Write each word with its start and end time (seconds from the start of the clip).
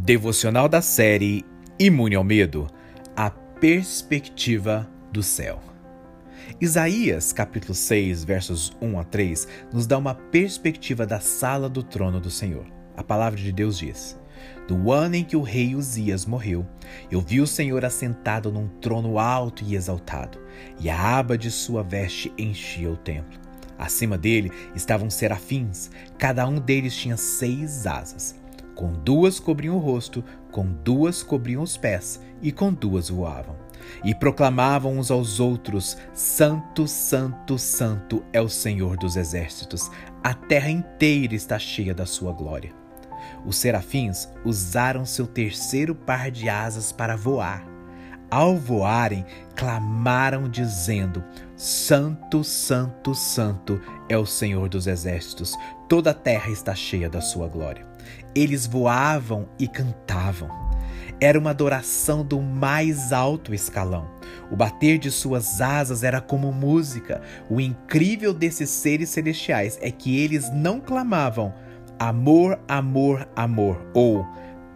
Devocional 0.00 0.68
da 0.68 0.80
série 0.80 1.44
Imune 1.78 2.14
ao 2.14 2.24
Medo 2.24 2.68
A 3.16 3.28
Perspectiva 3.28 4.88
do 5.12 5.22
Céu. 5.22 5.60
Isaías, 6.60 7.32
capítulo 7.32 7.74
6, 7.74 8.24
versos 8.24 8.72
1 8.80 9.00
a 9.00 9.04
3, 9.04 9.48
nos 9.72 9.86
dá 9.86 9.98
uma 9.98 10.14
perspectiva 10.14 11.04
da 11.04 11.20
sala 11.20 11.68
do 11.68 11.82
trono 11.82 12.20
do 12.20 12.30
Senhor. 12.30 12.64
A 12.96 13.02
palavra 13.02 13.38
de 13.38 13.52
Deus 13.52 13.76
diz: 13.76 14.18
No 14.70 14.92
ano 14.92 15.16
em 15.16 15.24
que 15.24 15.36
o 15.36 15.42
rei 15.42 15.74
Uzias 15.74 16.24
morreu, 16.24 16.64
eu 17.10 17.20
vi 17.20 17.40
o 17.40 17.46
Senhor 17.46 17.84
assentado 17.84 18.52
num 18.52 18.68
trono 18.80 19.18
alto 19.18 19.64
e 19.64 19.74
exaltado, 19.74 20.38
e 20.80 20.88
a 20.88 21.18
aba 21.18 21.36
de 21.36 21.50
sua 21.50 21.82
veste 21.82 22.32
enchia 22.38 22.90
o 22.90 22.96
templo. 22.96 23.38
Acima 23.76 24.16
dele 24.16 24.50
estavam 24.74 25.10
serafins, 25.10 25.90
cada 26.16 26.46
um 26.48 26.60
deles 26.60 26.96
tinha 26.96 27.16
seis 27.16 27.86
asas. 27.86 28.38
Com 28.78 28.92
duas 28.92 29.40
cobriam 29.40 29.74
o 29.74 29.80
rosto, 29.80 30.24
com 30.52 30.64
duas 30.64 31.20
cobriam 31.20 31.64
os 31.64 31.76
pés, 31.76 32.22
e 32.40 32.52
com 32.52 32.72
duas 32.72 33.08
voavam. 33.08 33.56
E 34.04 34.14
proclamavam 34.14 34.96
uns 34.96 35.10
aos 35.10 35.40
outros: 35.40 35.98
Santo, 36.14 36.86
Santo, 36.86 37.58
Santo 37.58 38.24
é 38.32 38.40
o 38.40 38.48
Senhor 38.48 38.96
dos 38.96 39.16
exércitos, 39.16 39.90
a 40.22 40.32
terra 40.32 40.70
inteira 40.70 41.34
está 41.34 41.58
cheia 41.58 41.92
da 41.92 42.06
sua 42.06 42.32
glória. 42.32 42.72
Os 43.44 43.56
serafins 43.56 44.28
usaram 44.44 45.04
seu 45.04 45.26
terceiro 45.26 45.92
par 45.92 46.30
de 46.30 46.48
asas 46.48 46.92
para 46.92 47.16
voar. 47.16 47.66
Ao 48.30 48.56
voarem, 48.56 49.26
clamaram, 49.56 50.48
dizendo: 50.48 51.24
Santo, 51.56 52.44
Santo, 52.44 53.12
Santo 53.12 53.80
é 54.08 54.16
o 54.16 54.26
Senhor 54.26 54.68
dos 54.68 54.86
exércitos, 54.86 55.54
toda 55.88 56.10
a 56.10 56.14
terra 56.14 56.50
está 56.50 56.74
cheia 56.74 57.08
da 57.08 57.20
sua 57.20 57.48
glória. 57.48 57.86
Eles 58.34 58.66
voavam 58.66 59.48
e 59.58 59.66
cantavam. 59.66 60.48
Era 61.20 61.38
uma 61.38 61.50
adoração 61.50 62.24
do 62.24 62.40
mais 62.40 63.12
alto 63.12 63.52
escalão. 63.52 64.08
O 64.50 64.56
bater 64.56 64.98
de 64.98 65.10
suas 65.10 65.60
asas 65.60 66.04
era 66.04 66.20
como 66.20 66.52
música. 66.52 67.20
O 67.50 67.60
incrível 67.60 68.32
desses 68.32 68.70
seres 68.70 69.10
celestiais 69.10 69.78
é 69.82 69.90
que 69.90 70.18
eles 70.18 70.50
não 70.52 70.80
clamavam 70.80 71.52
amor, 71.98 72.58
amor, 72.68 73.28
amor 73.34 73.84
ou 73.92 74.26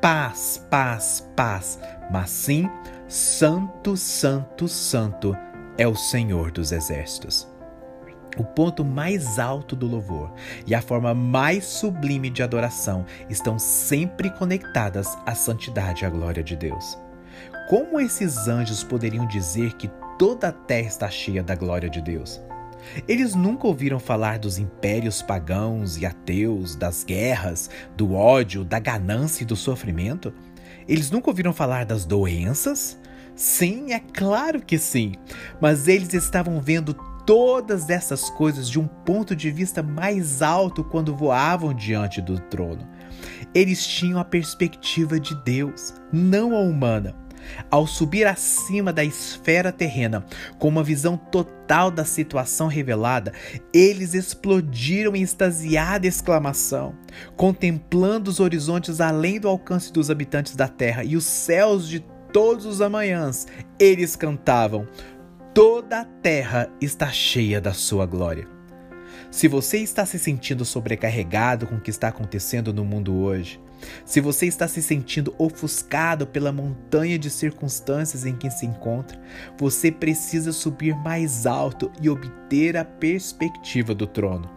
paz, 0.00 0.64
paz, 0.70 1.26
paz, 1.34 1.80
mas 2.10 2.30
sim 2.30 2.68
Santo, 3.08 3.96
Santo, 3.96 4.68
Santo 4.68 5.36
é 5.78 5.86
o 5.86 5.94
Senhor 5.94 6.50
dos 6.50 6.72
Exércitos. 6.72 7.55
O 8.38 8.44
ponto 8.44 8.84
mais 8.84 9.38
alto 9.38 9.74
do 9.74 9.86
louvor 9.86 10.32
e 10.66 10.74
a 10.74 10.82
forma 10.82 11.14
mais 11.14 11.64
sublime 11.64 12.28
de 12.28 12.42
adoração 12.42 13.06
estão 13.30 13.58
sempre 13.58 14.30
conectadas 14.30 15.16
à 15.24 15.34
santidade 15.34 16.04
e 16.04 16.06
à 16.06 16.10
glória 16.10 16.42
de 16.42 16.54
Deus. 16.54 16.98
Como 17.68 17.98
esses 17.98 18.46
anjos 18.46 18.84
poderiam 18.84 19.26
dizer 19.26 19.72
que 19.74 19.90
toda 20.18 20.48
a 20.48 20.52
terra 20.52 20.88
está 20.88 21.10
cheia 21.10 21.42
da 21.42 21.54
glória 21.54 21.88
de 21.88 22.00
Deus? 22.02 22.40
Eles 23.08 23.34
nunca 23.34 23.66
ouviram 23.66 23.98
falar 23.98 24.38
dos 24.38 24.58
impérios 24.58 25.22
pagãos 25.22 25.96
e 25.96 26.06
ateus, 26.06 26.76
das 26.76 27.02
guerras, 27.02 27.68
do 27.96 28.14
ódio, 28.14 28.64
da 28.64 28.78
ganância 28.78 29.42
e 29.42 29.46
do 29.46 29.56
sofrimento? 29.56 30.32
Eles 30.86 31.10
nunca 31.10 31.30
ouviram 31.30 31.52
falar 31.52 31.84
das 31.84 32.04
doenças? 32.04 32.98
Sim, 33.34 33.92
é 33.92 34.00
claro 34.00 34.62
que 34.62 34.78
sim. 34.78 35.14
Mas 35.60 35.88
eles 35.88 36.14
estavam 36.14 36.60
vendo 36.60 36.94
todas 37.26 37.90
essas 37.90 38.30
coisas 38.30 38.70
de 38.70 38.78
um 38.78 38.86
ponto 38.86 39.34
de 39.34 39.50
vista 39.50 39.82
mais 39.82 40.40
alto 40.40 40.84
quando 40.84 41.14
voavam 41.14 41.74
diante 41.74 42.22
do 42.22 42.38
trono. 42.38 42.88
Eles 43.52 43.84
tinham 43.84 44.20
a 44.20 44.24
perspectiva 44.24 45.18
de 45.18 45.34
Deus, 45.42 45.92
não 46.12 46.54
a 46.54 46.60
humana. 46.60 47.14
Ao 47.70 47.86
subir 47.86 48.26
acima 48.26 48.92
da 48.92 49.04
esfera 49.04 49.70
terrena, 49.70 50.24
com 50.58 50.68
uma 50.68 50.82
visão 50.82 51.16
total 51.16 51.90
da 51.90 52.04
situação 52.04 52.66
revelada, 52.66 53.32
eles 53.72 54.14
explodiram 54.14 55.14
em 55.14 55.22
extasiada 55.22 56.06
exclamação, 56.06 56.94
contemplando 57.36 58.30
os 58.30 58.40
horizontes 58.40 59.00
além 59.00 59.38
do 59.38 59.48
alcance 59.48 59.92
dos 59.92 60.10
habitantes 60.10 60.56
da 60.56 60.66
terra 60.66 61.04
e 61.04 61.16
os 61.16 61.24
céus 61.24 61.88
de 61.88 62.04
todos 62.32 62.66
os 62.66 62.80
amanhãs. 62.80 63.46
Eles 63.78 64.16
cantavam: 64.16 64.86
toda 65.56 66.00
a 66.00 66.04
terra 66.04 66.70
está 66.82 67.10
cheia 67.10 67.62
da 67.62 67.72
sua 67.72 68.04
glória. 68.04 68.46
Se 69.30 69.48
você 69.48 69.78
está 69.78 70.04
se 70.04 70.18
sentindo 70.18 70.66
sobrecarregado 70.66 71.66
com 71.66 71.76
o 71.76 71.80
que 71.80 71.88
está 71.88 72.08
acontecendo 72.08 72.74
no 72.74 72.84
mundo 72.84 73.16
hoje, 73.16 73.58
se 74.04 74.20
você 74.20 74.44
está 74.44 74.68
se 74.68 74.82
sentindo 74.82 75.34
ofuscado 75.38 76.26
pela 76.26 76.52
montanha 76.52 77.18
de 77.18 77.30
circunstâncias 77.30 78.26
em 78.26 78.36
que 78.36 78.50
se 78.50 78.66
encontra, 78.66 79.18
você 79.58 79.90
precisa 79.90 80.52
subir 80.52 80.94
mais 80.94 81.46
alto 81.46 81.90
e 82.02 82.10
obter 82.10 82.76
a 82.76 82.84
perspectiva 82.84 83.94
do 83.94 84.06
trono. 84.06 84.50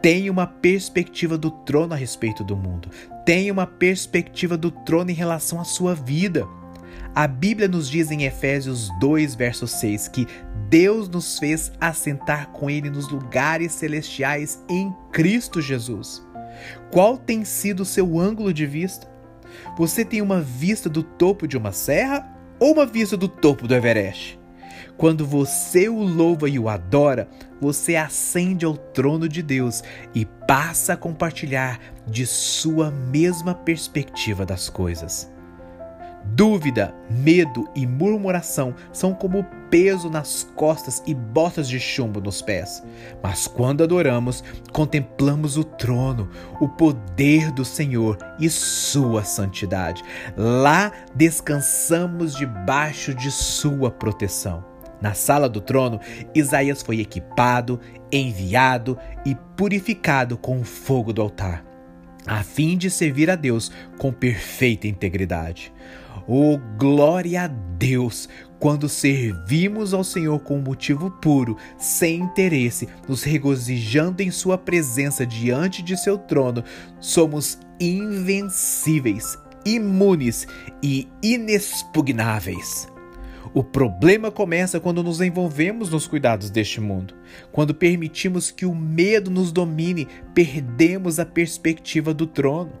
Tenha 0.00 0.30
uma 0.30 0.46
perspectiva 0.46 1.36
do 1.36 1.50
trono 1.50 1.92
a 1.92 1.96
respeito 1.96 2.44
do 2.44 2.56
mundo. 2.56 2.88
Tenha 3.26 3.52
uma 3.52 3.66
perspectiva 3.66 4.56
do 4.56 4.70
trono 4.70 5.10
em 5.10 5.14
relação 5.14 5.60
à 5.60 5.64
sua 5.64 5.92
vida. 5.92 6.46
A 7.12 7.26
Bíblia 7.26 7.66
nos 7.66 7.90
diz 7.90 8.12
em 8.12 8.22
Efésios 8.22 8.88
2, 9.00 9.34
verso 9.34 9.66
6, 9.66 10.06
que 10.08 10.28
Deus 10.68 11.08
nos 11.08 11.40
fez 11.40 11.72
assentar 11.80 12.50
com 12.50 12.70
Ele 12.70 12.88
nos 12.88 13.08
lugares 13.08 13.72
celestiais 13.72 14.62
em 14.68 14.94
Cristo 15.10 15.60
Jesus. 15.60 16.24
Qual 16.92 17.18
tem 17.18 17.44
sido 17.44 17.80
o 17.80 17.84
seu 17.84 18.18
ângulo 18.20 18.54
de 18.54 18.64
vista? 18.64 19.08
Você 19.76 20.04
tem 20.04 20.22
uma 20.22 20.40
vista 20.40 20.88
do 20.88 21.02
topo 21.02 21.48
de 21.48 21.56
uma 21.56 21.72
serra 21.72 22.32
ou 22.60 22.74
uma 22.74 22.86
vista 22.86 23.16
do 23.16 23.26
topo 23.26 23.66
do 23.66 23.74
Everest? 23.74 24.38
Quando 24.96 25.26
você 25.26 25.88
o 25.88 26.02
louva 26.02 26.48
e 26.48 26.60
o 26.60 26.68
adora, 26.68 27.28
você 27.60 27.96
ascende 27.96 28.64
ao 28.64 28.76
trono 28.76 29.28
de 29.28 29.42
Deus 29.42 29.82
e 30.14 30.24
passa 30.46 30.92
a 30.92 30.96
compartilhar 30.96 31.80
de 32.06 32.24
sua 32.24 32.90
mesma 32.90 33.52
perspectiva 33.52 34.46
das 34.46 34.68
coisas. 34.68 35.28
Dúvida, 36.24 36.94
medo 37.10 37.68
e 37.74 37.86
murmuração 37.86 38.74
são 38.92 39.14
como 39.14 39.44
peso 39.70 40.10
nas 40.10 40.48
costas 40.54 41.02
e 41.06 41.14
botas 41.14 41.68
de 41.68 41.80
chumbo 41.80 42.20
nos 42.20 42.42
pés. 42.42 42.82
Mas 43.22 43.46
quando 43.46 43.82
adoramos, 43.82 44.44
contemplamos 44.72 45.56
o 45.56 45.64
trono, 45.64 46.28
o 46.60 46.68
poder 46.68 47.50
do 47.52 47.64
Senhor 47.64 48.18
e 48.38 48.48
sua 48.50 49.24
santidade. 49.24 50.02
Lá 50.36 50.92
descansamos 51.14 52.34
debaixo 52.34 53.14
de 53.14 53.30
sua 53.30 53.90
proteção. 53.90 54.64
Na 55.00 55.14
sala 55.14 55.48
do 55.48 55.60
trono, 55.60 55.98
Isaías 56.34 56.82
foi 56.82 57.00
equipado, 57.00 57.80
enviado 58.12 58.98
e 59.24 59.34
purificado 59.56 60.36
com 60.36 60.60
o 60.60 60.64
fogo 60.64 61.12
do 61.12 61.22
altar, 61.22 61.64
a 62.26 62.42
fim 62.42 62.76
de 62.76 62.90
servir 62.90 63.30
a 63.30 63.36
Deus 63.36 63.70
com 63.98 64.12
perfeita 64.12 64.86
integridade. 64.86 65.72
Oh, 66.26 66.58
glória 66.78 67.42
a 67.42 67.46
Deus! 67.46 68.28
Quando 68.58 68.88
servimos 68.88 69.94
ao 69.94 70.04
Senhor 70.04 70.38
com 70.40 70.58
um 70.58 70.62
motivo 70.62 71.10
puro, 71.10 71.56
sem 71.78 72.20
interesse, 72.20 72.86
nos 73.08 73.22
regozijando 73.22 74.22
em 74.22 74.30
Sua 74.30 74.58
presença 74.58 75.26
diante 75.26 75.82
de 75.82 75.96
seu 75.96 76.18
trono, 76.18 76.62
somos 77.00 77.58
invencíveis, 77.80 79.38
imunes 79.64 80.46
e 80.82 81.08
inexpugnáveis. 81.22 82.86
O 83.52 83.64
problema 83.64 84.30
começa 84.30 84.78
quando 84.78 85.02
nos 85.02 85.20
envolvemos 85.20 85.90
nos 85.90 86.06
cuidados 86.06 86.50
deste 86.50 86.80
mundo. 86.80 87.14
Quando 87.50 87.74
permitimos 87.74 88.50
que 88.50 88.64
o 88.64 88.74
medo 88.74 89.30
nos 89.30 89.50
domine, 89.50 90.06
perdemos 90.34 91.18
a 91.18 91.26
perspectiva 91.26 92.14
do 92.14 92.26
trono. 92.26 92.72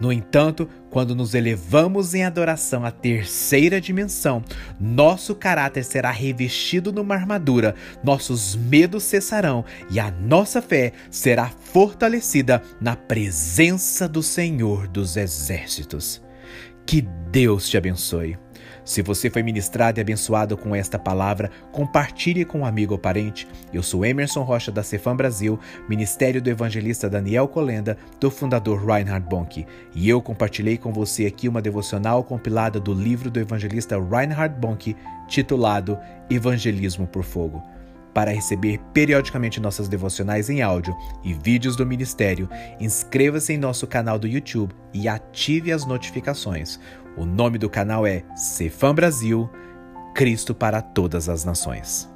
No 0.00 0.12
entanto, 0.12 0.68
quando 0.90 1.14
nos 1.14 1.34
elevamos 1.34 2.12
em 2.12 2.24
adoração 2.24 2.84
à 2.84 2.90
terceira 2.90 3.80
dimensão, 3.80 4.42
nosso 4.80 5.34
caráter 5.34 5.84
será 5.84 6.10
revestido 6.10 6.92
numa 6.92 7.14
armadura, 7.14 7.74
nossos 8.02 8.56
medos 8.56 9.04
cessarão 9.04 9.64
e 9.90 10.00
a 10.00 10.10
nossa 10.10 10.60
fé 10.60 10.92
será 11.10 11.48
fortalecida 11.48 12.60
na 12.80 12.96
presença 12.96 14.08
do 14.08 14.22
Senhor 14.22 14.88
dos 14.88 15.16
Exércitos. 15.16 16.20
Que 16.84 17.02
Deus 17.30 17.68
te 17.68 17.76
abençoe. 17.76 18.36
Se 18.84 19.00
você 19.00 19.30
foi 19.30 19.42
ministrado 19.42 20.00
e 20.00 20.02
abençoado 20.02 20.56
com 20.56 20.74
esta 20.74 20.98
palavra, 20.98 21.50
compartilhe 21.70 22.44
com 22.44 22.60
um 22.60 22.66
amigo 22.66 22.94
ou 22.94 22.98
parente. 22.98 23.46
Eu 23.72 23.82
sou 23.82 24.04
Emerson 24.04 24.42
Rocha 24.42 24.72
da 24.72 24.82
Cefam 24.82 25.14
Brasil, 25.14 25.58
Ministério 25.88 26.42
do 26.42 26.50
Evangelista 26.50 27.08
Daniel 27.08 27.46
Colenda, 27.46 27.96
do 28.18 28.30
fundador 28.30 28.84
Reinhard 28.84 29.26
Bonk, 29.28 29.64
e 29.94 30.08
eu 30.08 30.20
compartilhei 30.20 30.76
com 30.76 30.92
você 30.92 31.26
aqui 31.26 31.48
uma 31.48 31.62
devocional 31.62 32.24
compilada 32.24 32.80
do 32.80 32.92
livro 32.92 33.30
do 33.30 33.38
evangelista 33.38 33.96
Reinhard 34.00 34.58
Bonk, 34.58 34.96
titulado 35.28 35.96
Evangelismo 36.28 37.06
por 37.06 37.22
Fogo. 37.22 37.62
Para 38.12 38.30
receber 38.30 38.78
periodicamente 38.92 39.58
nossas 39.58 39.88
devocionais 39.88 40.50
em 40.50 40.60
áudio 40.60 40.94
e 41.24 41.32
vídeos 41.32 41.76
do 41.76 41.86
ministério, 41.86 42.48
inscreva-se 42.78 43.54
em 43.54 43.58
nosso 43.58 43.86
canal 43.86 44.18
do 44.18 44.28
YouTube 44.28 44.74
e 44.92 45.08
ative 45.08 45.72
as 45.72 45.86
notificações. 45.86 46.78
O 47.16 47.24
nome 47.24 47.58
do 47.58 47.68
canal 47.68 48.06
é 48.06 48.24
Cefam 48.34 48.94
Brasil, 48.94 49.48
Cristo 50.14 50.54
para 50.54 50.80
todas 50.80 51.28
as 51.28 51.44
nações. 51.44 52.11